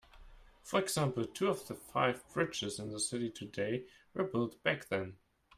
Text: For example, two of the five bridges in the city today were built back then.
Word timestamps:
For 0.63 0.79
example, 0.81 1.25
two 1.27 1.47
of 1.47 1.67
the 1.67 1.75
five 1.75 2.23
bridges 2.33 2.79
in 2.79 2.89
the 2.89 2.99
city 2.99 3.29
today 3.29 3.85
were 4.15 4.23
built 4.23 4.63
back 4.63 4.87
then. 4.87 5.17